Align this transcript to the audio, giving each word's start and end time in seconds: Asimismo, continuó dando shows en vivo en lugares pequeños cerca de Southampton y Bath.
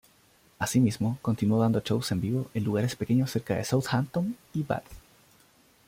Asimismo, 0.57 1.19
continuó 1.21 1.61
dando 1.61 1.79
shows 1.79 2.11
en 2.11 2.21
vivo 2.21 2.47
en 2.55 2.63
lugares 2.63 2.95
pequeños 2.95 3.29
cerca 3.29 3.53
de 3.53 3.63
Southampton 3.63 4.35
y 4.51 4.63
Bath. 4.63 4.85